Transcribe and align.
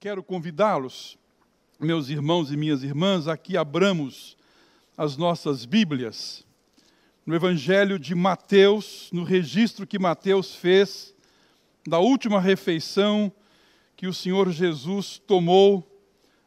Quero 0.00 0.22
convidá-los, 0.22 1.18
meus 1.80 2.08
irmãos 2.08 2.52
e 2.52 2.56
minhas 2.56 2.84
irmãs, 2.84 3.26
a 3.26 3.36
que 3.36 3.56
abramos 3.56 4.36
as 4.96 5.16
nossas 5.16 5.64
Bíblias 5.64 6.46
no 7.26 7.34
Evangelho 7.34 7.98
de 7.98 8.14
Mateus, 8.14 9.10
no 9.12 9.24
registro 9.24 9.84
que 9.88 9.98
Mateus 9.98 10.54
fez 10.54 11.12
da 11.84 11.98
última 11.98 12.40
refeição 12.40 13.32
que 13.96 14.06
o 14.06 14.14
Senhor 14.14 14.52
Jesus 14.52 15.18
tomou 15.26 15.84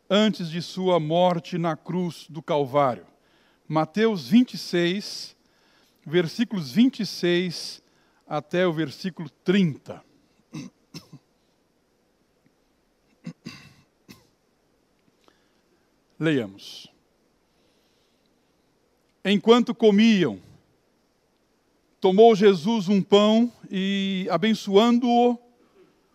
antes 0.09 0.49
de 0.49 0.61
sua 0.61 0.97
morte 0.97 1.57
na 1.57 1.75
cruz 1.75 2.27
do 2.29 2.41
Calvário. 2.41 3.05
Mateus 3.67 4.29
26, 4.29 5.35
versículos 6.05 6.71
26 6.71 7.83
até 8.25 8.65
o 8.65 8.71
versículo 8.71 9.29
30. 9.43 10.01
Leiamos. 16.21 16.85
Enquanto 19.25 19.73
comiam, 19.73 20.39
tomou 21.99 22.35
Jesus 22.35 22.87
um 22.87 23.01
pão 23.01 23.51
e, 23.71 24.27
abençoando-o, 24.29 25.35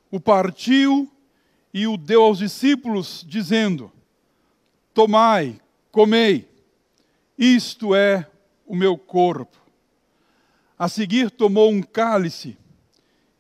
o 0.09 0.21
partiu 0.21 1.11
e 1.75 1.89
o 1.89 1.97
deu 1.97 2.23
aos 2.23 2.39
discípulos, 2.39 3.25
dizendo: 3.27 3.91
Tomai, 4.95 5.61
comei, 5.91 6.49
isto 7.37 7.93
é 7.93 8.31
o 8.65 8.77
meu 8.77 8.97
corpo. 8.97 9.59
A 10.79 10.89
seguir 10.89 11.33
tomou 11.33 11.69
um 11.73 11.83
cálice 11.83 12.57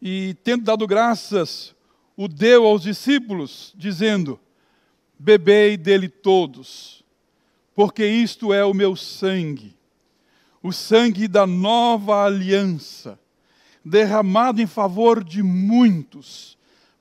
e, 0.02 0.34
tendo 0.42 0.64
dado 0.64 0.84
graças, 0.84 1.76
o 2.16 2.26
deu 2.26 2.66
aos 2.66 2.82
discípulos, 2.82 3.72
dizendo: 3.76 4.40
Bebei 5.18 5.76
dele 5.76 6.08
todos, 6.08 7.04
porque 7.74 8.06
isto 8.06 8.52
é 8.52 8.64
o 8.64 8.74
meu 8.74 8.94
sangue, 8.94 9.74
o 10.62 10.72
sangue 10.72 11.26
da 11.26 11.46
nova 11.46 12.24
aliança, 12.24 13.18
derramado 13.84 14.60
em 14.60 14.66
favor 14.66 15.24
de 15.24 15.42
muitos 15.42 16.58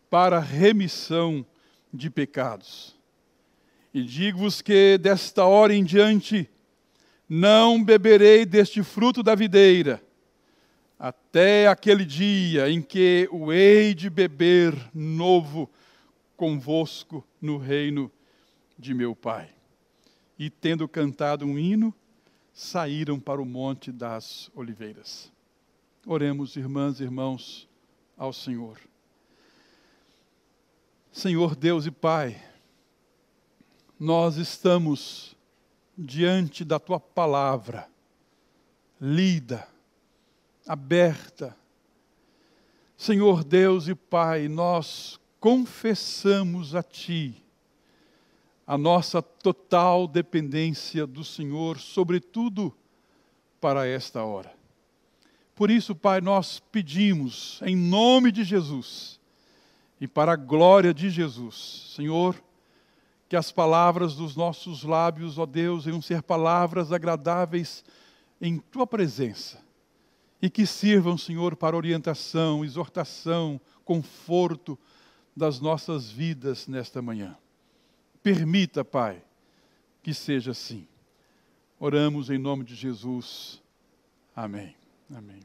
para 0.09 0.39
remissão 0.39 1.45
de 1.93 2.09
pecados. 2.09 2.95
E 3.93 4.03
digo-vos 4.03 4.61
que 4.61 4.97
desta 4.97 5.43
hora 5.45 5.73
em 5.73 5.83
diante 5.83 6.49
não 7.27 7.83
beberei 7.83 8.45
deste 8.45 8.83
fruto 8.83 9.23
da 9.23 9.35
videira, 9.35 10.01
até 10.99 11.67
aquele 11.67 12.05
dia 12.05 12.69
em 12.69 12.81
que 12.81 13.27
o 13.31 13.51
hei 13.51 13.93
de 13.93 14.09
beber 14.09 14.73
novo 14.93 15.69
convosco 16.35 17.25
no 17.41 17.57
reino 17.57 18.11
de 18.77 18.93
meu 18.93 19.15
Pai. 19.15 19.49
E 20.37 20.49
tendo 20.49 20.87
cantado 20.87 21.45
um 21.45 21.57
hino, 21.57 21.93
saíram 22.53 23.19
para 23.19 23.41
o 23.41 23.45
Monte 23.45 23.91
das 23.91 24.49
Oliveiras. 24.53 25.31
Oremos, 26.05 26.55
irmãs 26.55 26.99
e 26.99 27.03
irmãos, 27.03 27.67
ao 28.17 28.31
Senhor. 28.31 28.79
Senhor 31.11 31.55
Deus 31.55 31.85
e 31.85 31.91
Pai, 31.91 32.41
nós 33.99 34.35
estamos 34.35 35.35
diante 35.97 36.65
da 36.65 36.77
tua 36.77 36.99
palavra, 36.99 37.89
lida, 38.99 39.67
aberta. 40.67 41.55
Senhor 42.97 43.43
Deus 43.43 43.87
e 43.87 43.95
Pai, 43.95 44.47
nós 44.47 45.19
confessamos 45.45 46.73
a 46.73 46.81
Ti 46.81 47.39
a 48.65 48.79
nossa 48.79 49.21
total 49.21 50.07
dependência 50.07 51.05
do 51.05 51.23
Senhor, 51.23 51.77
sobretudo 51.77 52.75
para 53.61 53.85
esta 53.85 54.23
hora. 54.23 54.51
Por 55.53 55.69
isso, 55.69 55.93
Pai, 55.93 56.19
nós 56.19 56.59
pedimos, 56.71 57.59
em 57.63 57.75
nome 57.75 58.31
de 58.31 58.43
Jesus 58.43 59.19
e 60.01 60.07
para 60.07 60.33
a 60.33 60.35
glória 60.35 60.91
de 60.91 61.11
Jesus, 61.11 61.93
Senhor, 61.95 62.43
que 63.29 63.35
as 63.35 63.51
palavras 63.51 64.15
dos 64.15 64.35
nossos 64.35 64.83
lábios, 64.83 65.37
ó 65.37 65.45
Deus, 65.45 65.85
venham 65.85 66.01
ser 66.01 66.23
palavras 66.23 66.91
agradáveis 66.91 67.85
em 68.41 68.57
Tua 68.57 68.87
presença 68.87 69.63
e 70.41 70.49
que 70.49 70.65
sirvam, 70.65 71.15
Senhor, 71.15 71.55
para 71.55 71.77
orientação, 71.77 72.65
exortação, 72.65 73.61
conforto, 73.83 74.75
das 75.35 75.59
nossas 75.59 76.09
vidas 76.09 76.67
nesta 76.67 77.01
manhã. 77.01 77.37
Permita, 78.23 78.85
Pai, 78.85 79.21
que 80.01 80.13
seja 80.13 80.51
assim. 80.51 80.87
Oramos 81.79 82.29
em 82.29 82.37
nome 82.37 82.63
de 82.63 82.73
Jesus. 82.73 83.61
Amém. 84.35 84.75
Amém. 85.13 85.41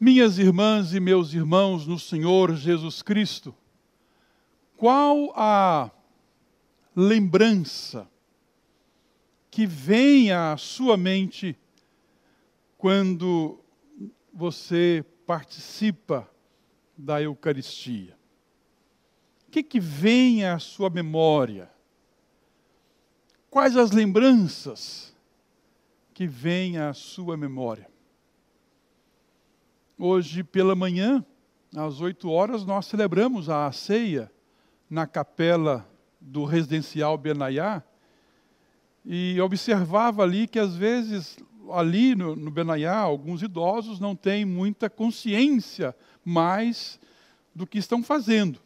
Minhas 0.00 0.38
irmãs 0.38 0.94
e 0.94 1.00
meus 1.00 1.34
irmãos 1.34 1.86
no 1.86 1.98
Senhor 1.98 2.54
Jesus 2.54 3.02
Cristo, 3.02 3.54
qual 4.76 5.32
a 5.36 5.90
lembrança 6.94 8.08
que 9.50 9.66
vem 9.66 10.30
à 10.30 10.56
sua 10.56 10.96
mente 10.96 11.56
quando 12.76 13.58
você 14.32 15.04
participa 15.26 16.30
da 16.98 17.22
Eucaristia? 17.22 18.18
O 19.46 19.50
que, 19.50 19.62
que 19.62 19.78
vem 19.78 20.44
à 20.44 20.58
sua 20.58 20.90
memória? 20.90 21.70
Quais 23.48 23.76
as 23.76 23.92
lembranças 23.92 25.16
que 26.12 26.26
vêm 26.26 26.76
à 26.76 26.92
sua 26.92 27.36
memória? 27.36 27.88
Hoje 29.96 30.42
pela 30.42 30.74
manhã, 30.74 31.24
às 31.74 32.00
oito 32.00 32.30
horas, 32.30 32.64
nós 32.64 32.86
celebramos 32.86 33.48
a 33.48 33.70
ceia 33.72 34.30
na 34.90 35.06
capela 35.06 35.88
do 36.20 36.44
residencial 36.44 37.16
Benaiá 37.16 37.82
e 39.04 39.40
observava 39.40 40.22
ali 40.22 40.46
que 40.46 40.58
às 40.58 40.76
vezes 40.76 41.38
ali 41.72 42.14
no, 42.14 42.34
no 42.34 42.50
Benaiá 42.50 42.96
alguns 42.96 43.42
idosos 43.42 44.00
não 44.00 44.14
têm 44.14 44.44
muita 44.44 44.88
consciência 44.88 45.94
mais 46.24 46.98
do 47.54 47.66
que 47.66 47.78
estão 47.78 48.02
fazendo. 48.02 48.60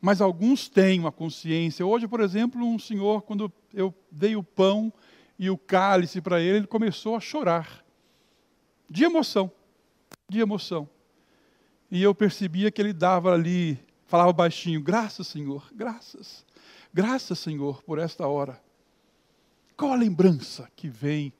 Mas 0.00 0.20
alguns 0.20 0.68
têm 0.68 1.00
uma 1.00 1.12
consciência. 1.12 1.86
Hoje, 1.86 2.06
por 2.06 2.20
exemplo, 2.20 2.62
um 2.62 2.78
senhor, 2.78 3.22
quando 3.22 3.50
eu 3.72 3.94
dei 4.10 4.36
o 4.36 4.42
pão 4.42 4.92
e 5.38 5.48
o 5.48 5.56
cálice 5.56 6.20
para 6.20 6.40
ele, 6.40 6.58
ele 6.58 6.66
começou 6.66 7.16
a 7.16 7.20
chorar. 7.20 7.84
De 8.88 9.04
emoção. 9.04 9.50
De 10.28 10.40
emoção. 10.40 10.88
E 11.90 12.02
eu 12.02 12.14
percebia 12.14 12.70
que 12.70 12.82
ele 12.82 12.92
dava 12.92 13.32
ali, 13.32 13.78
falava 14.06 14.32
baixinho: 14.32 14.82
Graças, 14.82 15.26
Senhor, 15.26 15.66
graças. 15.74 16.44
Graças, 16.92 17.38
Senhor, 17.38 17.82
por 17.82 17.98
esta 17.98 18.26
hora. 18.26 18.60
Qual 19.76 19.92
a 19.92 19.96
lembrança 19.96 20.70
que 20.76 20.88
vem 20.88 21.32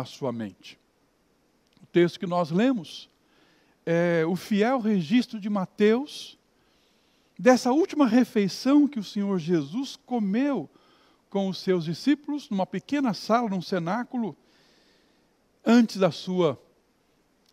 à 0.00 0.04
sua 0.04 0.32
mente? 0.32 0.78
O 1.82 1.86
texto 1.86 2.18
que 2.18 2.26
nós 2.26 2.50
lemos 2.50 3.08
é, 3.84 4.24
o 4.26 4.34
fiel 4.34 4.80
registro 4.80 5.38
de 5.38 5.48
Mateus 5.48 6.38
dessa 7.38 7.70
última 7.70 8.06
refeição 8.06 8.88
que 8.88 8.98
o 8.98 9.04
Senhor 9.04 9.38
Jesus 9.38 9.96
comeu 10.04 10.68
com 11.30 11.48
os 11.48 11.58
seus 11.58 11.84
discípulos 11.84 12.48
numa 12.50 12.66
pequena 12.66 13.14
sala, 13.14 13.48
num 13.48 13.62
cenáculo, 13.62 14.36
antes 15.64 15.98
da 15.98 16.10
sua 16.10 16.60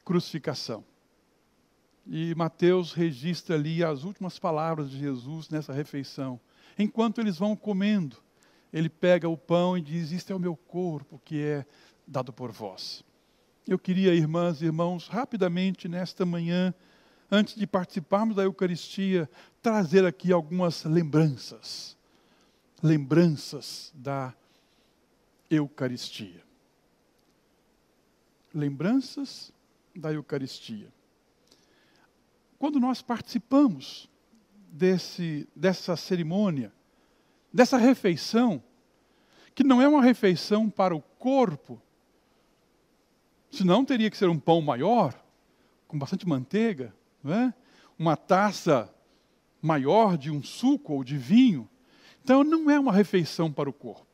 crucificação. 0.03 0.83
E 2.05 2.35
Mateus 2.35 2.93
registra 2.93 3.55
ali 3.55 3.83
as 3.83 4.03
últimas 4.03 4.37
palavras 4.37 4.89
de 4.89 4.99
Jesus 4.99 5.49
nessa 5.49 5.71
refeição. 5.71 6.39
Enquanto 6.77 7.21
eles 7.21 7.37
vão 7.37 7.55
comendo, 7.55 8.17
ele 8.71 8.89
pega 8.89 9.29
o 9.29 9.37
pão 9.37 9.77
e 9.77 9.81
diz: 9.81 10.11
Isto 10.11 10.33
é 10.33 10.35
o 10.35 10.39
meu 10.39 10.55
corpo 10.55 11.21
que 11.23 11.41
é 11.41 11.65
dado 12.07 12.31
por 12.33 12.51
vós. 12.51 13.03
Eu 13.67 13.79
queria, 13.79 14.13
irmãs 14.13 14.61
e 14.61 14.65
irmãos, 14.65 15.07
rapidamente 15.07 15.87
nesta 15.87 16.25
manhã, 16.25 16.73
antes 17.31 17.55
de 17.55 17.65
participarmos 17.65 18.35
da 18.35 18.43
Eucaristia, 18.43 19.29
trazer 19.61 20.05
aqui 20.05 20.31
algumas 20.31 20.83
lembranças. 20.83 21.97
Lembranças 22.81 23.91
da 23.95 24.33
Eucaristia. 25.49 26.43
Lembranças 28.53 29.53
da 29.95 30.11
Eucaristia. 30.11 30.91
Quando 32.59 32.79
nós 32.79 33.01
participamos 33.01 34.09
desse, 34.71 35.47
dessa 35.55 35.95
cerimônia, 35.95 36.73
dessa 37.51 37.77
refeição, 37.77 38.61
que 39.55 39.63
não 39.63 39.81
é 39.81 39.87
uma 39.87 40.01
refeição 40.01 40.69
para 40.69 40.95
o 40.95 41.01
corpo, 41.01 41.81
Senão 43.53 43.85
teria 43.85 44.09
que 44.09 44.17
ser 44.17 44.29
um 44.29 44.39
pão 44.39 44.61
maior, 44.61 45.13
com 45.87 45.95
bastante 45.95 46.27
manteiga, 46.27 46.91
não 47.23 47.31
é? 47.31 47.53
uma 47.99 48.17
taça 48.17 48.91
maior 49.61 50.17
de 50.17 50.31
um 50.31 50.41
suco 50.41 50.93
ou 50.93 51.03
de 51.03 51.15
vinho. 51.15 51.69
Então 52.23 52.43
não 52.43 52.67
é 52.71 52.79
uma 52.79 52.91
refeição 52.91 53.53
para 53.53 53.69
o 53.69 53.73
corpo. 53.73 54.07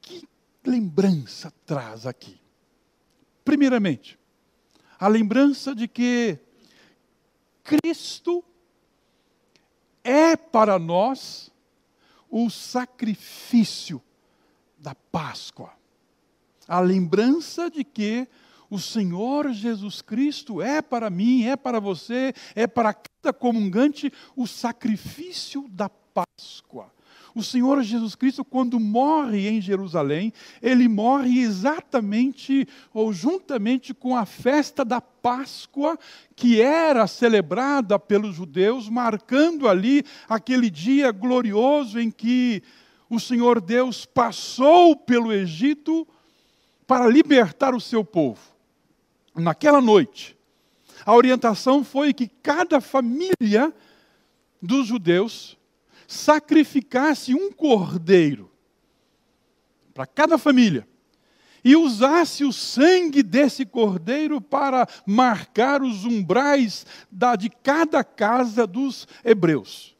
Que 0.00 0.26
lembrança 0.64 1.52
traz 1.64 2.04
aqui? 2.04 2.40
Primeiramente, 3.44 4.18
a 4.98 5.06
lembrança 5.06 5.72
de 5.72 5.86
que 5.86 6.36
Cristo 7.62 8.44
é 10.02 10.36
para 10.36 10.80
nós 10.80 11.48
o 12.28 12.50
sacrifício 12.50 14.02
da 14.76 14.96
Páscoa. 14.96 15.83
A 16.68 16.80
lembrança 16.80 17.70
de 17.70 17.84
que 17.84 18.26
o 18.70 18.78
Senhor 18.78 19.52
Jesus 19.52 20.00
Cristo 20.02 20.60
é 20.60 20.82
para 20.82 21.10
mim, 21.10 21.44
é 21.44 21.56
para 21.56 21.78
você, 21.78 22.34
é 22.54 22.66
para 22.66 22.94
cada 22.94 23.32
comungante 23.32 24.12
o 24.34 24.46
sacrifício 24.46 25.66
da 25.68 25.88
Páscoa. 25.88 26.92
O 27.34 27.42
Senhor 27.42 27.82
Jesus 27.82 28.14
Cristo, 28.14 28.44
quando 28.44 28.78
morre 28.78 29.48
em 29.48 29.60
Jerusalém, 29.60 30.32
ele 30.62 30.88
morre 30.88 31.40
exatamente 31.40 32.66
ou 32.92 33.12
juntamente 33.12 33.92
com 33.92 34.16
a 34.16 34.24
festa 34.24 34.84
da 34.84 35.00
Páscoa, 35.00 35.98
que 36.36 36.60
era 36.60 37.08
celebrada 37.08 37.98
pelos 37.98 38.36
judeus, 38.36 38.88
marcando 38.88 39.68
ali 39.68 40.04
aquele 40.28 40.70
dia 40.70 41.10
glorioso 41.10 41.98
em 41.98 42.08
que 42.08 42.62
o 43.10 43.18
Senhor 43.18 43.60
Deus 43.60 44.06
passou 44.06 44.94
pelo 44.94 45.32
Egito 45.32 46.06
para 46.86 47.08
libertar 47.08 47.74
o 47.74 47.80
seu 47.80 48.04
povo. 48.04 48.40
Naquela 49.34 49.80
noite, 49.80 50.36
a 51.04 51.14
orientação 51.14 51.82
foi 51.82 52.12
que 52.12 52.28
cada 52.28 52.80
família 52.80 53.74
dos 54.60 54.86
judeus 54.86 55.58
sacrificasse 56.06 57.34
um 57.34 57.50
cordeiro 57.50 58.50
para 59.92 60.06
cada 60.06 60.38
família 60.38 60.86
e 61.64 61.74
usasse 61.74 62.44
o 62.44 62.52
sangue 62.52 63.22
desse 63.22 63.64
cordeiro 63.64 64.40
para 64.40 64.86
marcar 65.06 65.82
os 65.82 66.04
umbrais 66.04 66.86
da, 67.10 67.36
de 67.36 67.48
cada 67.48 68.04
casa 68.04 68.66
dos 68.66 69.08
hebreus. 69.24 69.96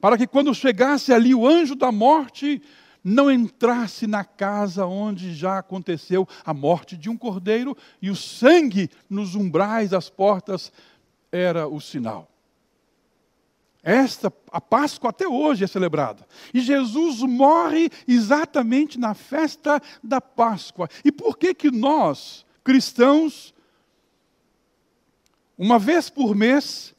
Para 0.00 0.16
que 0.16 0.26
quando 0.26 0.54
chegasse 0.54 1.12
ali 1.12 1.34
o 1.34 1.46
anjo 1.46 1.74
da 1.74 1.92
morte, 1.92 2.62
não 3.08 3.30
entrasse 3.30 4.04
na 4.04 4.24
casa 4.24 4.84
onde 4.84 5.32
já 5.32 5.58
aconteceu 5.58 6.26
a 6.44 6.52
morte 6.52 6.96
de 6.96 7.08
um 7.08 7.16
cordeiro 7.16 7.76
e 8.02 8.10
o 8.10 8.16
sangue 8.16 8.90
nos 9.08 9.36
umbrais 9.36 9.90
das 9.90 10.10
portas 10.10 10.72
era 11.30 11.68
o 11.68 11.80
sinal. 11.80 12.28
Esta, 13.80 14.32
a 14.50 14.60
Páscoa 14.60 15.10
até 15.10 15.28
hoje 15.28 15.62
é 15.62 15.68
celebrada. 15.68 16.26
E 16.52 16.60
Jesus 16.60 17.20
morre 17.20 17.88
exatamente 18.08 18.98
na 18.98 19.14
festa 19.14 19.80
da 20.02 20.20
Páscoa. 20.20 20.88
E 21.04 21.12
por 21.12 21.38
que 21.38 21.54
que 21.54 21.70
nós, 21.70 22.44
cristãos, 22.64 23.54
uma 25.56 25.78
vez 25.78 26.10
por 26.10 26.34
mês, 26.34 26.92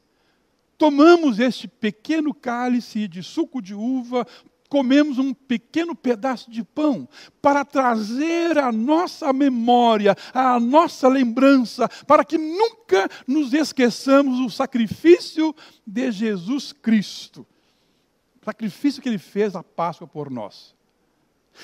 tomamos 0.78 1.38
este 1.38 1.68
pequeno 1.68 2.34
cálice 2.34 3.10
de 3.10 3.22
suco 3.22 3.62
de 3.62 3.74
uva, 3.74 4.26
comemos 4.70 5.18
um 5.18 5.34
pequeno 5.34 5.96
pedaço 5.96 6.52
de 6.52 6.64
pão 6.64 7.08
para 7.42 7.66
trazer 7.66 8.58
a 8.58 8.72
nossa 8.72 9.32
memória, 9.34 10.16
a 10.34 10.60
nossa 10.60 11.08
lembrança, 11.08 11.90
para 12.06 12.24
que 12.24 12.38
nunca 12.38 13.10
nos 13.26 13.54
esqueçamos 13.54 14.40
o 14.40 14.50
sacrifício 14.50 15.56
de 15.86 16.12
Jesus 16.12 16.72
Cristo. 16.72 17.46
O 18.42 18.46
sacrifício 18.46 19.02
que 19.02 19.10
ele 19.10 19.18
fez 19.18 19.56
a 19.56 19.64
Páscoa 19.64 20.08
por 20.08 20.30
nós. 20.30 20.77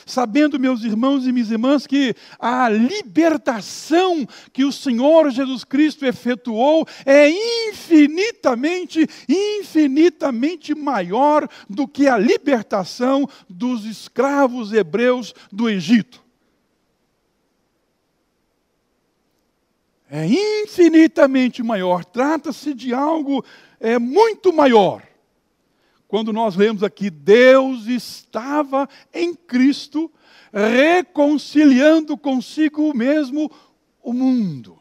Sabendo, 0.05 0.59
meus 0.59 0.83
irmãos 0.83 1.25
e 1.25 1.31
minhas 1.31 1.51
irmãs, 1.51 1.87
que 1.87 2.15
a 2.39 2.67
libertação 2.69 4.27
que 4.51 4.65
o 4.65 4.71
Senhor 4.71 5.29
Jesus 5.31 5.63
Cristo 5.63 6.05
efetuou 6.05 6.87
é 7.05 7.29
infinitamente, 7.69 9.07
infinitamente 9.27 10.75
maior 10.75 11.47
do 11.69 11.87
que 11.87 12.07
a 12.07 12.17
libertação 12.17 13.27
dos 13.49 13.85
escravos 13.85 14.73
hebreus 14.73 15.33
do 15.51 15.69
Egito. 15.69 16.23
É 20.09 20.27
infinitamente 20.27 21.63
maior, 21.63 22.05
trata-se 22.05 22.73
de 22.73 22.93
algo 22.93 23.43
é, 23.79 23.97
muito 23.97 24.53
maior 24.53 25.01
quando 26.13 26.31
nós 26.31 26.55
lemos 26.55 26.83
aqui, 26.83 27.09
Deus 27.09 27.87
estava 27.87 28.87
em 29.11 29.33
Cristo, 29.33 30.11
reconciliando 30.53 32.15
consigo 32.15 32.95
mesmo 32.95 33.49
o 33.99 34.13
mundo. 34.13 34.77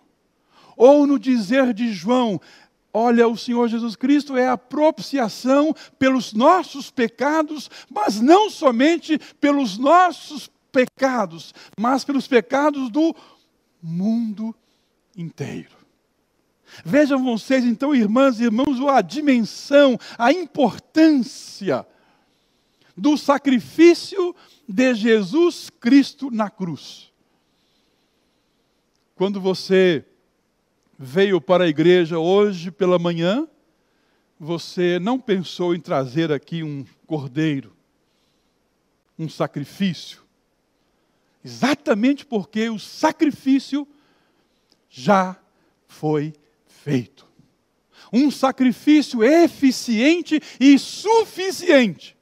Ou 0.76 1.06
no 1.06 1.19
dizer 1.19 1.73
de 1.73 1.90
João, 1.90 2.38
Olha, 2.93 3.26
o 3.26 3.38
Senhor 3.38 3.67
Jesus 3.67 3.96
Cristo 3.96 4.37
é 4.37 4.46
a 4.46 4.58
propiciação 4.58 5.75
pelos 5.99 6.34
nossos 6.34 6.90
pecados, 6.90 7.70
mas 7.90 8.20
não 8.20 8.50
somente 8.50 9.19
pelos 9.40 9.79
nossos 9.79 10.50
pecados, 10.70 11.55
mas 11.81 12.05
pelos 12.05 12.29
pecados 12.29 12.90
do 12.90 13.17
mundo 13.82 14.55
inteiro. 15.17 15.81
Vejam 16.85 17.23
vocês, 17.23 17.65
então, 17.65 17.95
irmãs 17.95 18.41
e 18.41 18.45
irmãos, 18.45 18.81
a 18.89 19.01
dimensão, 19.03 19.99
a 20.19 20.33
importância 20.33 21.87
do 22.97 23.17
sacrifício 23.17 24.35
de 24.69 24.95
Jesus 24.95 25.71
Cristo 25.71 26.31
na 26.31 26.51
cruz. 26.51 27.13
Quando 29.15 29.41
você 29.41 30.05
veio 30.99 31.41
para 31.41 31.65
a 31.65 31.69
igreja 31.69 32.19
hoje 32.19 32.71
pela 32.71 32.99
manhã, 32.99 33.47
você 34.39 34.99
não 34.99 35.21
pensou 35.21 35.75
em 35.75 35.81
trazer 35.81 36.33
aqui 36.33 36.63
um 36.63 36.85
cordeiro, 37.07 37.77
um 39.19 39.29
sacrifício, 39.29 40.23
exatamente 41.45 42.27
porque 42.27 42.69
o 42.69 42.79
sacrifício 42.79 43.87
já 44.89 45.37
foi 45.87 46.33
feito. 46.82 47.26
Um 48.12 48.31
sacrifício 48.31 49.23
eficiente 49.25 50.40
e 50.60 50.79
suficiente 50.79 52.17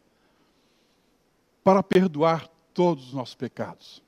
para 1.65 1.83
perdoar 1.83 2.49
todos 2.73 3.09
os 3.09 3.13
nossos 3.13 3.35
pecados. 3.35 4.03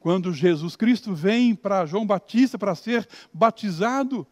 Quando 0.00 0.32
Jesus 0.32 0.74
Cristo 0.74 1.14
vem 1.14 1.54
para 1.54 1.86
João 1.86 2.04
Batista 2.04 2.58
para 2.58 2.74
ser 2.74 3.08
batizado, 3.32 4.26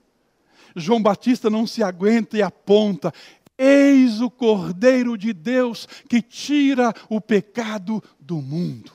João 0.74 1.00
Batista 1.00 1.48
não 1.48 1.66
se 1.66 1.82
aguenta 1.82 2.36
e 2.36 2.42
aponta: 2.42 3.12
Eis 3.56 4.20
o 4.20 4.30
Cordeiro 4.30 5.16
de 5.16 5.32
Deus 5.32 5.86
que 6.08 6.20
tira 6.20 6.92
o 7.08 7.20
pecado 7.20 8.02
do 8.18 8.42
mundo. 8.42 8.92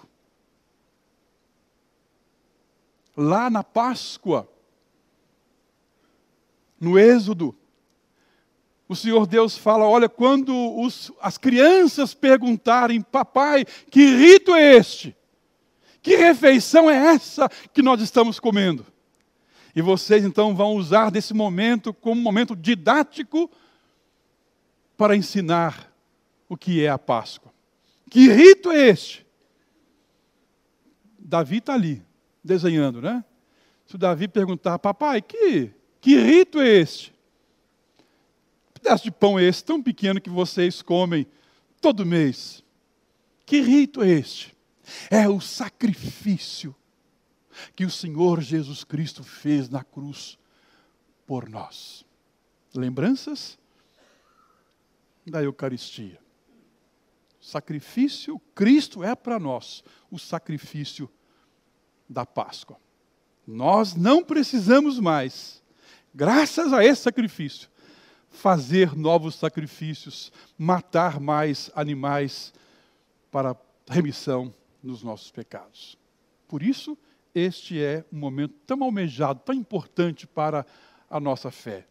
Lá 3.16 3.50
na 3.50 3.64
Páscoa, 3.64 4.50
no 6.80 7.00
Êxodo, 7.00 7.56
o 8.88 8.96
Senhor 8.96 9.26
Deus 9.26 9.58
fala: 9.58 9.86
olha, 9.86 10.08
quando 10.08 10.54
os, 10.80 11.12
as 11.22 11.38
crianças 11.38 12.14
perguntarem, 12.14 13.02
papai, 13.02 13.66
que 13.90 14.16
rito 14.16 14.54
é 14.54 14.76
este? 14.76 15.16
Que 16.02 16.16
refeição 16.16 16.90
é 16.90 16.96
essa 16.96 17.50
que 17.74 17.82
nós 17.82 18.00
estamos 18.00 18.40
comendo? 18.40 18.86
E 19.76 19.82
vocês 19.82 20.24
então 20.24 20.56
vão 20.56 20.76
usar 20.76 21.10
desse 21.10 21.34
momento 21.34 21.94
como 21.94 22.22
um 22.22 22.24
momento 22.24 22.56
didático 22.56 23.50
para 24.96 25.16
ensinar 25.16 25.92
o 26.48 26.56
que 26.56 26.86
é 26.86 26.90
a 26.90 26.98
Páscoa. 26.98 27.52
Que 28.10 28.30
rito 28.30 28.72
é 28.72 28.88
este? 28.88 29.26
Davi 31.20 31.58
está 31.58 31.74
ali, 31.74 32.04
desenhando, 32.44 33.02
né? 33.02 33.26
Se 33.88 33.96
o 33.96 33.98
Davi 33.98 34.28
perguntar, 34.28 34.78
papai, 34.80 35.22
que 35.22 35.72
que 36.06 36.20
rito 36.20 36.62
é 36.62 36.68
este? 36.68 37.12
Um 38.70 38.74
pedaço 38.74 39.04
de 39.06 39.10
pão 39.10 39.40
é 39.40 39.44
esse, 39.44 39.66
tão 39.66 39.82
pequeno 39.82 40.22
que 40.22 40.30
vocês 40.30 40.84
comem 40.84 41.26
todo 41.82 42.06
mês. 42.06 42.64
Que 43.44 43.60
rito 43.60 44.04
é 44.04 44.10
este? 44.10 44.56
É 45.10 45.28
o 45.28 45.42
sacrifício 45.42 46.76
que 47.76 47.84
o 47.84 47.90
Senhor 47.90 48.40
Jesus 48.40 48.84
Cristo 48.84 49.24
fez 49.24 49.68
na 49.68 49.84
cruz 49.84 50.38
por 51.26 51.50
nós. 51.50 52.06
Lembranças 52.72 53.58
da 55.26 55.42
Eucaristia. 55.42 56.20
Sacrifício, 57.42 58.40
Cristo 58.54 59.04
é 59.04 59.16
para 59.16 59.40
nós 59.40 59.84
o 60.12 60.20
sacrifício 60.20 61.10
da 62.08 62.28
Páscoa. 62.28 62.78
Nós 63.48 63.96
não 63.96 64.24
precisamos 64.24 65.00
mais 65.00 65.65
graças 66.16 66.72
a 66.72 66.84
esse 66.84 67.02
sacrifício, 67.02 67.70
fazer 68.30 68.96
novos 68.96 69.36
sacrifícios, 69.36 70.32
matar 70.58 71.20
mais 71.20 71.70
animais 71.76 72.54
para 73.30 73.56
remissão 73.88 74.54
dos 74.82 75.04
nossos 75.04 75.30
pecados. 75.30 75.98
Por 76.48 76.64
isso, 76.64 76.98
este 77.34 77.82
é 77.82 78.06
um 78.12 78.18
momento 78.18 78.54
tão 78.66 78.82
almejado, 78.82 79.42
tão 79.44 79.54
importante 79.54 80.26
para 80.26 80.66
a 81.10 81.20
nossa 81.20 81.52
fé. 81.52 81.86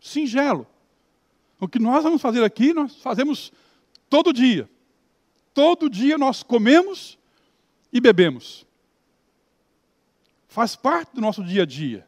Singelo. 0.00 0.66
O 1.60 1.66
que 1.66 1.78
nós 1.78 2.04
vamos 2.04 2.22
fazer 2.22 2.44
aqui, 2.44 2.72
nós 2.72 2.96
fazemos 2.96 3.52
todo 4.08 4.32
dia. 4.32 4.68
Todo 5.52 5.90
dia 5.90 6.16
nós 6.16 6.42
comemos 6.42 7.18
e 7.92 8.00
bebemos. 8.00 8.66
Faz 10.48 10.76
parte 10.76 11.14
do 11.14 11.20
nosso 11.20 11.42
dia 11.42 11.62
a 11.62 11.66
dia. 11.66 12.06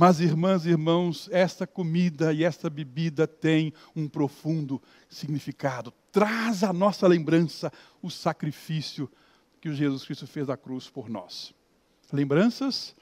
Mas, 0.00 0.20
irmãs 0.20 0.64
e 0.64 0.68
irmãos, 0.68 1.28
esta 1.32 1.66
comida 1.66 2.32
e 2.32 2.44
esta 2.44 2.70
bebida 2.70 3.26
tem 3.26 3.74
um 3.96 4.08
profundo 4.08 4.80
significado. 5.08 5.92
Traz 6.12 6.62
à 6.62 6.72
nossa 6.72 7.04
lembrança 7.08 7.72
o 8.00 8.08
sacrifício 8.08 9.10
que 9.60 9.74
Jesus 9.74 10.04
Cristo 10.04 10.24
fez 10.24 10.46
da 10.46 10.56
cruz 10.56 10.88
por 10.88 11.08
nós. 11.08 11.52
Lembranças 12.12 12.94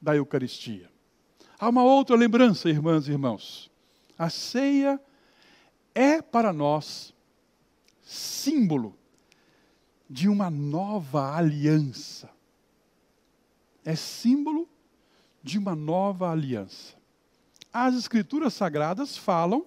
da 0.00 0.16
Eucaristia. 0.16 0.90
Há 1.56 1.68
uma 1.68 1.84
outra 1.84 2.16
lembrança, 2.16 2.68
irmãs 2.68 3.06
e 3.06 3.12
irmãos. 3.12 3.70
A 4.18 4.28
ceia 4.28 5.00
é 5.94 6.20
para 6.20 6.52
nós 6.52 7.14
símbolo 8.02 8.98
de 10.10 10.28
uma 10.28 10.50
nova 10.50 11.36
aliança. 11.36 12.28
É 13.84 13.94
símbolo 13.94 14.68
de 15.42 15.58
uma 15.58 15.74
nova 15.74 16.30
aliança. 16.30 16.94
As 17.72 17.94
Escrituras 17.94 18.54
Sagradas 18.54 19.16
falam 19.16 19.64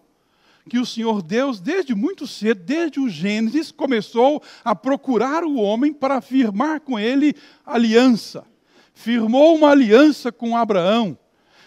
que 0.70 0.80
o 0.80 0.86
Senhor 0.86 1.22
Deus, 1.22 1.60
desde 1.60 1.94
muito 1.94 2.26
cedo, 2.26 2.64
desde 2.64 3.00
o 3.00 3.10
Gênesis, 3.10 3.72
começou 3.72 4.42
a 4.64 4.74
procurar 4.76 5.44
o 5.44 5.56
homem 5.56 5.94
para 5.94 6.22
firmar 6.22 6.82
com 6.82 6.98
ele 6.98 7.36
aliança. 7.66 8.46
Firmou 8.94 9.56
uma 9.56 9.70
aliança 9.70 10.32
com 10.32 10.58
Abraão. 10.58 11.18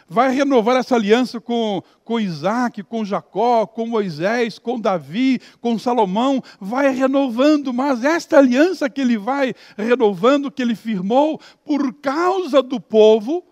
Vai 0.08 0.34
renovar 0.34 0.76
essa 0.76 0.94
aliança 0.94 1.38
com, 1.38 1.82
com 2.02 2.18
Isaac, 2.18 2.82
com 2.82 3.04
Jacó, 3.04 3.66
com 3.66 3.86
Moisés, 3.86 4.58
com 4.58 4.80
Davi, 4.80 5.38
com 5.60 5.78
Salomão. 5.78 6.42
Vai 6.58 6.90
renovando, 6.90 7.74
mas 7.74 8.02
esta 8.02 8.38
aliança 8.38 8.88
que 8.88 9.02
ele 9.02 9.18
vai 9.18 9.54
renovando, 9.76 10.50
que 10.50 10.62
ele 10.62 10.74
firmou, 10.74 11.38
por 11.62 11.92
causa 11.92 12.62
do 12.62 12.80
povo, 12.80 13.44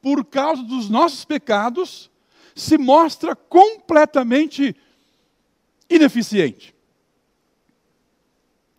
por 0.00 0.24
causa 0.24 0.62
dos 0.62 0.88
nossos 0.88 1.24
pecados, 1.24 2.10
se 2.54 2.78
mostra 2.78 3.34
completamente 3.34 4.74
ineficiente. 5.88 6.74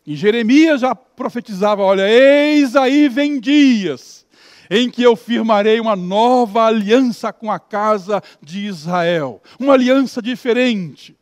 E 0.05 0.15
Jeremias 0.15 0.81
já 0.81 0.95
profetizava: 0.95 1.81
olha, 1.83 2.09
eis 2.09 2.75
aí 2.75 3.07
vem 3.07 3.39
dias 3.39 4.25
em 4.69 4.89
que 4.89 5.03
eu 5.03 5.17
firmarei 5.17 5.81
uma 5.81 5.97
nova 5.97 6.65
aliança 6.65 7.33
com 7.33 7.51
a 7.51 7.59
casa 7.59 8.23
de 8.41 8.65
Israel, 8.65 9.41
uma 9.59 9.73
aliança 9.73 10.21
diferente. 10.21 11.15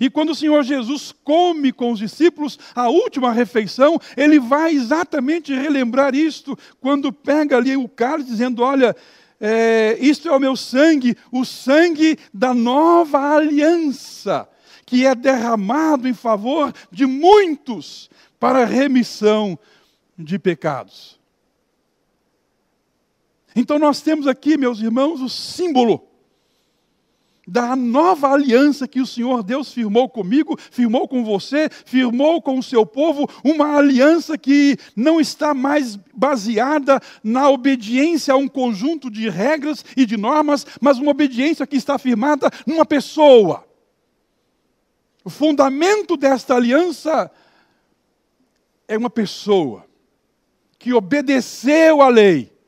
E 0.00 0.08
quando 0.08 0.30
o 0.30 0.34
Senhor 0.34 0.62
Jesus 0.62 1.14
come 1.22 1.70
com 1.70 1.92
os 1.92 1.98
discípulos 1.98 2.58
a 2.74 2.88
última 2.88 3.32
refeição, 3.32 4.00
ele 4.16 4.40
vai 4.40 4.72
exatamente 4.72 5.52
relembrar 5.52 6.14
isto, 6.14 6.58
quando 6.80 7.12
pega 7.12 7.58
ali 7.58 7.76
o 7.76 7.86
cálice, 7.86 8.30
dizendo: 8.30 8.62
Olha, 8.62 8.96
é, 9.38 9.98
isto 10.00 10.26
é 10.26 10.32
o 10.32 10.40
meu 10.40 10.56
sangue, 10.56 11.14
o 11.30 11.44
sangue 11.44 12.18
da 12.32 12.54
nova 12.54 13.36
aliança, 13.36 14.48
que 14.86 15.04
é 15.04 15.14
derramado 15.14 16.08
em 16.08 16.14
favor 16.14 16.72
de 16.90 17.04
muitos 17.04 18.08
para 18.38 18.64
remissão 18.64 19.58
de 20.18 20.38
pecados. 20.38 21.20
Então 23.54 23.78
nós 23.78 24.00
temos 24.00 24.26
aqui, 24.26 24.56
meus 24.56 24.80
irmãos, 24.80 25.20
o 25.20 25.28
símbolo 25.28 26.09
da 27.50 27.74
nova 27.74 28.28
aliança 28.28 28.86
que 28.86 29.00
o 29.00 29.06
Senhor 29.06 29.42
Deus 29.42 29.72
firmou 29.72 30.08
comigo, 30.08 30.56
firmou 30.70 31.08
com 31.08 31.24
você, 31.24 31.68
firmou 31.84 32.40
com 32.40 32.56
o 32.56 32.62
seu 32.62 32.86
povo, 32.86 33.28
uma 33.42 33.76
aliança 33.76 34.38
que 34.38 34.78
não 34.94 35.20
está 35.20 35.52
mais 35.52 35.96
baseada 36.14 37.00
na 37.24 37.50
obediência 37.50 38.34
a 38.34 38.36
um 38.36 38.46
conjunto 38.46 39.10
de 39.10 39.28
regras 39.28 39.84
e 39.96 40.06
de 40.06 40.16
normas, 40.16 40.64
mas 40.80 40.98
uma 40.98 41.10
obediência 41.10 41.66
que 41.66 41.74
está 41.74 41.98
firmada 41.98 42.48
numa 42.64 42.86
pessoa. 42.86 43.66
O 45.24 45.28
fundamento 45.28 46.16
desta 46.16 46.54
aliança 46.54 47.28
é 48.86 48.96
uma 48.96 49.10
pessoa 49.10 49.84
que 50.78 50.92
obedeceu 50.92 52.00
à 52.00 52.08
lei 52.08 52.59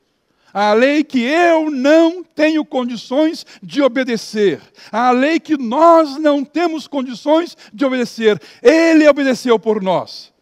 a 0.53 0.73
lei 0.75 1.03
que 1.03 1.21
eu 1.21 1.71
não 1.71 2.23
tenho 2.23 2.65
condições 2.65 3.47
de 3.63 3.81
obedecer, 3.81 4.61
a 4.91 5.11
lei 5.11 5.41
que 5.41 5.57
nós 5.57 6.19
não 6.19 6.45
temos 6.45 6.87
condições 6.87 7.57
de 7.73 7.85
obedecer, 7.85 8.41
ele 8.63 9.09
obedeceu 9.09 9.59
por 9.59 9.83
nós. 9.83 10.33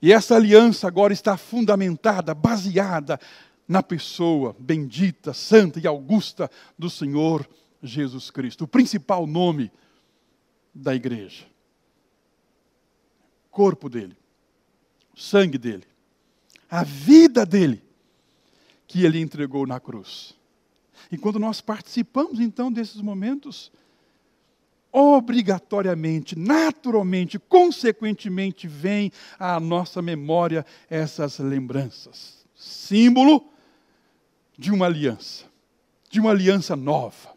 E 0.00 0.12
essa 0.12 0.36
aliança 0.36 0.86
agora 0.86 1.12
está 1.12 1.36
fundamentada, 1.36 2.34
baseada 2.34 3.20
na 3.68 3.82
pessoa 3.82 4.54
bendita, 4.58 5.34
santa 5.34 5.80
e 5.80 5.86
augusta 5.86 6.50
do 6.78 6.88
Senhor 6.88 7.48
Jesus 7.82 8.30
Cristo, 8.30 8.64
o 8.64 8.68
principal 8.68 9.26
nome 9.26 9.70
da 10.74 10.94
igreja. 10.94 11.44
Corpo 13.50 13.88
dele, 13.88 14.16
sangue 15.14 15.58
dele, 15.58 15.84
a 16.70 16.84
vida 16.84 17.44
dele 17.46 17.85
que 18.86 19.04
ele 19.04 19.20
entregou 19.20 19.66
na 19.66 19.80
cruz. 19.80 20.34
E 21.10 21.18
quando 21.18 21.38
nós 21.38 21.60
participamos 21.60 22.40
então 22.40 22.72
desses 22.72 23.00
momentos, 23.00 23.70
obrigatoriamente, 24.92 26.38
naturalmente, 26.38 27.38
consequentemente, 27.38 28.66
vem 28.66 29.12
à 29.38 29.60
nossa 29.60 30.00
memória 30.00 30.64
essas 30.88 31.38
lembranças. 31.38 32.46
Símbolo 32.54 33.46
de 34.56 34.72
uma 34.72 34.86
aliança, 34.86 35.44
de 36.08 36.18
uma 36.18 36.30
aliança 36.30 36.74
nova, 36.74 37.36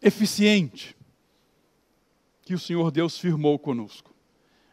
eficiente, 0.00 0.96
que 2.42 2.54
o 2.54 2.58
Senhor 2.58 2.90
Deus 2.90 3.18
firmou 3.18 3.58
conosco. 3.58 4.14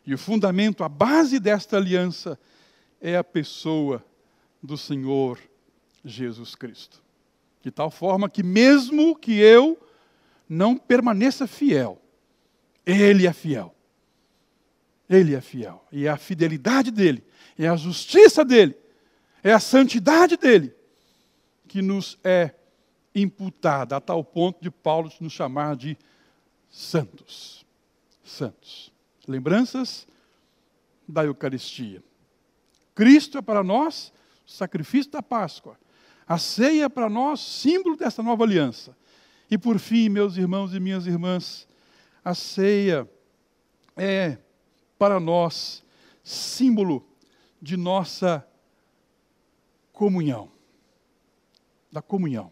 E 0.05 0.13
o 0.13 0.17
fundamento, 0.17 0.83
a 0.83 0.89
base 0.89 1.39
desta 1.39 1.77
aliança 1.77 2.39
é 3.01 3.15
a 3.15 3.23
pessoa 3.23 4.03
do 4.61 4.77
Senhor 4.77 5.39
Jesus 6.03 6.55
Cristo. 6.55 7.01
De 7.61 7.71
tal 7.71 7.91
forma 7.91 8.29
que, 8.29 8.43
mesmo 8.43 9.15
que 9.15 9.33
eu 9.39 9.77
não 10.47 10.77
permaneça 10.77 11.45
fiel, 11.47 12.01
Ele 12.85 13.27
é 13.27 13.33
fiel. 13.33 13.75
Ele 15.09 15.35
é 15.35 15.41
fiel. 15.41 15.85
E 15.91 16.05
é 16.05 16.09
a 16.09 16.17
fidelidade 16.17 16.91
dele, 16.91 17.23
é 17.57 17.67
a 17.67 17.75
justiça 17.75 18.45
dele, 18.45 18.75
é 19.43 19.51
a 19.51 19.59
santidade 19.59 20.37
dele 20.37 20.73
que 21.67 21.81
nos 21.81 22.17
é 22.23 22.53
imputada, 23.13 23.95
a 23.95 24.01
tal 24.01 24.23
ponto 24.23 24.61
de 24.61 24.71
Paulo 24.71 25.11
nos 25.19 25.33
chamar 25.33 25.75
de 25.75 25.97
santos. 26.69 27.65
Santos. 28.23 28.91
Lembranças 29.27 30.07
da 31.07 31.25
Eucaristia. 31.25 32.03
Cristo 32.93 33.37
é 33.37 33.41
para 33.41 33.63
nós 33.63 34.11
sacrifício 34.49 35.11
da 35.11 35.21
Páscoa. 35.21 35.77
A 36.27 36.37
ceia 36.37 36.85
é 36.85 36.89
para 36.89 37.09
nós 37.09 37.39
símbolo 37.39 37.95
dessa 37.95 38.23
nova 38.23 38.43
aliança. 38.43 38.97
E 39.49 39.57
por 39.57 39.79
fim, 39.79 40.09
meus 40.09 40.37
irmãos 40.37 40.73
e 40.73 40.79
minhas 40.79 41.07
irmãs, 41.07 41.67
a 42.23 42.33
ceia 42.33 43.09
é 43.95 44.37
para 44.97 45.19
nós 45.19 45.83
símbolo 46.23 47.07
de 47.61 47.77
nossa 47.77 48.45
comunhão. 49.93 50.51
Da 51.91 52.01
comunhão. 52.01 52.51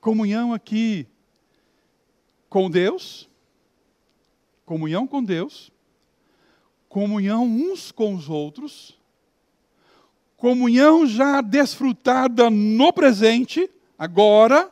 Comunhão 0.00 0.52
aqui 0.52 1.06
com 2.48 2.68
Deus, 2.68 3.30
comunhão 4.66 5.06
com 5.06 5.22
Deus, 5.22 5.70
comunhão 6.88 7.44
uns 7.44 7.92
com 7.92 8.14
os 8.14 8.28
outros 8.28 9.00
comunhão 10.42 11.06
já 11.06 11.40
desfrutada 11.40 12.50
no 12.50 12.92
presente, 12.92 13.70
agora, 13.96 14.68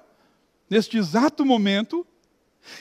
neste 0.68 0.98
exato 0.98 1.46
momento, 1.46 2.04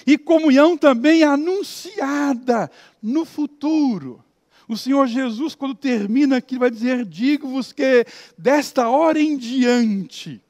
e 0.08 0.18
comunhão 0.18 0.76
também 0.76 1.22
anunciada 1.22 2.72
no 3.00 3.26
futuro. 3.26 4.26
O 4.68 4.76
Senhor 4.76 5.06
Jesus, 5.06 5.54
quando 5.54 5.76
termina 5.76 6.38
aqui, 6.38 6.58
vai 6.58 6.72
dizer: 6.72 7.06
Digo-vos 7.06 7.72
que 7.72 8.08
desta 8.36 8.90
hora 8.90 9.22
em 9.22 9.38
diante, 9.38 10.42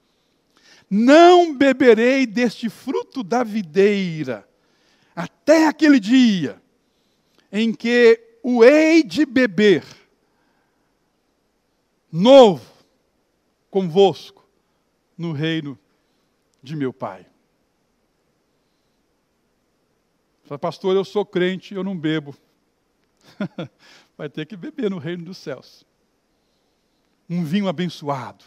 Não 0.90 1.54
beberei 1.54 2.26
deste 2.26 2.70
fruto 2.70 3.22
da 3.22 3.44
videira, 3.44 4.48
até 5.14 5.68
aquele 5.68 6.00
dia 6.00 6.56
em 7.52 7.74
que 7.74 8.18
o 8.42 8.64
hei 8.64 9.04
de 9.04 9.26
beber 9.26 9.84
novo 12.12 12.66
convosco 13.70 14.48
no 15.18 15.32
reino 15.32 15.78
de 16.62 16.76
meu 16.76 16.92
Pai. 16.92 17.26
Pastor, 20.60 20.96
eu 20.96 21.06
sou 21.06 21.26
crente, 21.26 21.76
eu 21.76 21.84
não 21.84 21.96
bebo. 21.96 22.36
Vai 24.18 24.30
ter 24.30 24.46
que 24.46 24.56
beber 24.56 24.90
no 24.90 24.98
reino 24.98 25.24
dos 25.26 25.38
céus. 25.38 25.86
Um 27.30 27.44
vinho 27.44 27.68
abençoado. 27.68 28.46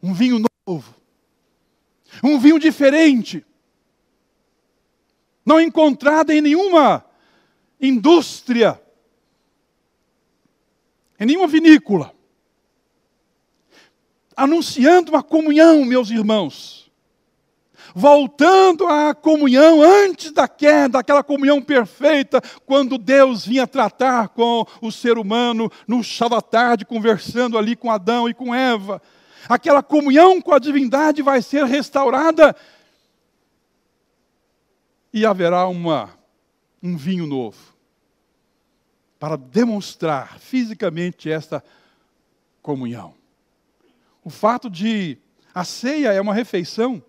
Um 0.00 0.14
vinho 0.14 0.44
novo. 0.66 0.94
Um 2.22 2.38
vinho 2.38 2.58
diferente. 2.58 3.44
Não 5.44 5.60
encontrado 5.60 6.30
em 6.30 6.40
nenhuma 6.40 7.04
indústria, 7.80 8.80
em 11.18 11.26
nenhuma 11.26 11.48
vinícola. 11.48 12.14
Anunciando 14.42 15.12
uma 15.12 15.22
comunhão, 15.22 15.84
meus 15.84 16.10
irmãos 16.10 16.82
voltando 17.94 18.86
à 18.86 19.14
comunhão 19.14 19.82
antes 19.82 20.32
da 20.32 20.48
queda, 20.48 20.98
aquela 20.98 21.22
comunhão 21.22 21.60
perfeita, 21.60 22.40
quando 22.64 22.96
Deus 22.98 23.44
vinha 23.44 23.66
tratar 23.66 24.30
com 24.30 24.66
o 24.80 24.90
ser 24.90 25.18
humano 25.18 25.70
no 25.86 26.02
chá 26.02 26.26
da 26.26 26.40
tarde, 26.40 26.86
conversando 26.86 27.58
ali 27.58 27.76
com 27.76 27.90
Adão 27.90 28.28
e 28.28 28.34
com 28.34 28.54
Eva. 28.54 29.00
Aquela 29.48 29.82
comunhão 29.82 30.40
com 30.40 30.54
a 30.54 30.58
divindade 30.58 31.20
vai 31.20 31.42
ser 31.42 31.64
restaurada 31.66 32.56
e 35.12 35.26
haverá 35.26 35.66
uma, 35.68 36.10
um 36.82 36.96
vinho 36.96 37.26
novo 37.26 37.74
para 39.18 39.36
demonstrar 39.36 40.38
fisicamente 40.38 41.30
esta 41.30 41.62
comunhão. 42.62 43.21
O 44.24 44.30
fato 44.30 44.70
de 44.70 45.18
a 45.54 45.64
ceia 45.64 46.12
é 46.12 46.20
uma 46.20 46.34
refeição 46.34 47.02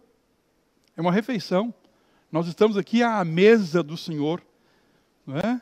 é 0.96 1.02
uma 1.02 1.12
refeição. 1.12 1.74
Nós 2.32 2.48
estamos 2.48 2.78
aqui 2.78 3.04
à 3.04 3.24
mesa 3.24 3.84
do 3.84 3.98
Senhor. 3.98 4.42
Não 5.26 5.38
é? 5.38 5.62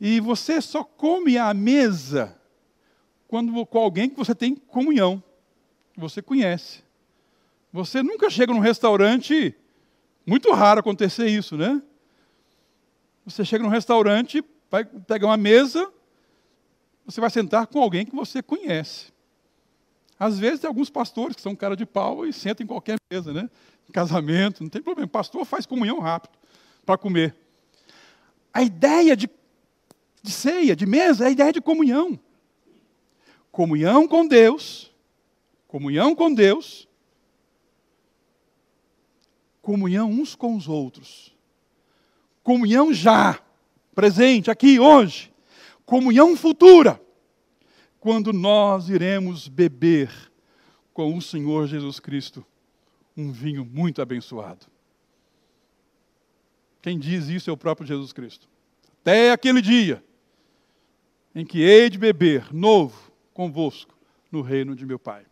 E 0.00 0.20
você 0.20 0.60
só 0.60 0.84
come 0.84 1.38
à 1.38 1.52
mesa 1.54 2.38
quando 3.28 3.66
com 3.66 3.78
alguém 3.78 4.08
que 4.08 4.16
você 4.16 4.34
tem 4.34 4.54
comunhão, 4.54 5.22
que 5.92 6.00
você 6.00 6.22
conhece. 6.22 6.84
Você 7.72 8.02
nunca 8.02 8.30
chega 8.30 8.52
num 8.52 8.60
restaurante, 8.60 9.54
muito 10.24 10.52
raro 10.52 10.80
acontecer 10.80 11.26
isso, 11.26 11.56
né? 11.56 11.82
Você 13.24 13.44
chega 13.44 13.64
num 13.64 13.70
restaurante, 13.70 14.44
vai 14.70 14.84
pegar 14.84 15.26
uma 15.26 15.36
mesa, 15.36 15.90
você 17.04 17.20
vai 17.20 17.30
sentar 17.30 17.66
com 17.66 17.82
alguém 17.82 18.06
que 18.06 18.14
você 18.14 18.42
conhece. 18.42 19.12
Às 20.18 20.38
vezes 20.38 20.60
tem 20.60 20.68
alguns 20.68 20.90
pastores 20.90 21.36
que 21.36 21.42
são 21.42 21.54
cara 21.54 21.76
de 21.76 21.84
pau 21.84 22.26
e 22.26 22.32
sentam 22.32 22.64
em 22.64 22.66
qualquer 22.66 22.96
mesa, 23.10 23.32
né? 23.32 23.50
casamento, 23.92 24.62
não 24.62 24.70
tem 24.70 24.82
problema. 24.82 25.08
Pastor 25.08 25.44
faz 25.44 25.66
comunhão 25.66 25.98
rápido 25.98 26.32
para 26.84 26.98
comer. 26.98 27.34
A 28.52 28.62
ideia 28.62 29.16
de, 29.16 29.28
de 30.22 30.30
ceia, 30.30 30.74
de 30.74 30.86
mesa, 30.86 31.24
é 31.24 31.28
a 31.28 31.30
ideia 31.30 31.52
de 31.52 31.60
comunhão. 31.60 32.18
Comunhão 33.50 34.06
com 34.06 34.26
Deus, 34.26 34.92
comunhão 35.66 36.14
com 36.14 36.32
Deus, 36.32 36.86
comunhão 39.62 40.10
uns 40.10 40.34
com 40.34 40.54
os 40.54 40.68
outros. 40.68 41.34
Comunhão 42.42 42.92
já, 42.92 43.40
presente, 43.94 44.50
aqui, 44.50 44.78
hoje. 44.78 45.32
Comunhão 45.84 46.36
futura, 46.36 47.00
quando 48.06 48.32
nós 48.32 48.88
iremos 48.88 49.48
beber 49.48 50.12
com 50.94 51.16
o 51.16 51.20
Senhor 51.20 51.66
Jesus 51.66 51.98
Cristo 51.98 52.46
um 53.16 53.32
vinho 53.32 53.64
muito 53.64 54.00
abençoado. 54.00 54.64
Quem 56.80 57.00
diz 57.00 57.26
isso 57.26 57.50
é 57.50 57.52
o 57.52 57.56
próprio 57.56 57.84
Jesus 57.84 58.12
Cristo. 58.12 58.48
Até 59.00 59.32
aquele 59.32 59.60
dia 59.60 60.04
em 61.34 61.44
que 61.44 61.60
hei 61.60 61.90
de 61.90 61.98
beber 61.98 62.54
novo 62.54 63.10
convosco 63.34 63.98
no 64.30 64.40
reino 64.40 64.76
de 64.76 64.86
meu 64.86 65.00
Pai. 65.00 65.26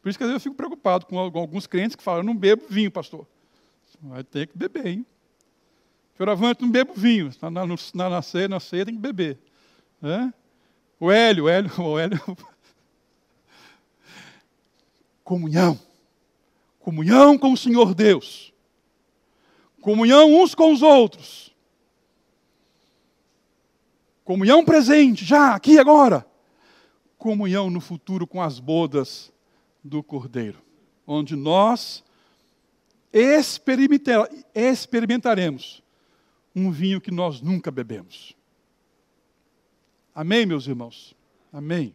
Por 0.00 0.08
isso 0.08 0.16
que 0.16 0.24
às 0.24 0.30
vezes 0.30 0.46
eu 0.46 0.50
fico 0.50 0.56
preocupado 0.56 1.04
com 1.04 1.18
alguns 1.18 1.66
crentes 1.66 1.96
que 1.96 2.02
falam, 2.02 2.20
eu 2.20 2.24
não 2.26 2.34
bebo 2.34 2.64
vinho, 2.66 2.90
pastor. 2.90 3.26
Vai 4.00 4.24
ter 4.24 4.46
que 4.46 4.56
beber, 4.56 4.86
hein? 4.86 5.06
Fioravante, 6.14 6.62
não 6.62 6.70
bebo 6.70 6.94
vinho. 6.94 7.30
Na, 7.42 7.50
na, 7.50 7.66
na, 7.66 8.08
na, 8.08 8.22
ceia, 8.22 8.48
na 8.48 8.58
ceia 8.58 8.86
tem 8.86 8.94
que 8.94 9.00
beber. 9.02 9.38
Né? 10.00 10.32
O 11.00 11.10
Hélio, 11.10 11.44
o 11.44 11.48
Hélio, 11.48 11.70
o 11.80 11.98
Hélio. 11.98 12.36
Comunhão 15.22 15.78
comunhão 16.88 17.36
com 17.36 17.52
o 17.52 17.56
Senhor 17.56 17.94
Deus, 17.94 18.50
comunhão 19.78 20.40
uns 20.40 20.54
com 20.54 20.72
os 20.72 20.80
outros, 20.80 21.54
comunhão 24.24 24.64
presente, 24.64 25.22
já, 25.22 25.54
aqui 25.54 25.78
agora, 25.78 26.26
comunhão 27.18 27.68
no 27.68 27.78
futuro 27.78 28.26
com 28.26 28.40
as 28.40 28.58
bodas 28.58 29.30
do 29.84 30.02
Cordeiro, 30.02 30.62
onde 31.06 31.36
nós 31.36 32.02
experimentaremos 33.12 35.82
um 36.56 36.70
vinho 36.70 37.02
que 37.02 37.10
nós 37.10 37.42
nunca 37.42 37.70
bebemos. 37.70 38.34
Amém, 40.20 40.44
meus 40.44 40.66
irmãos? 40.66 41.14
Amém. 41.52 41.94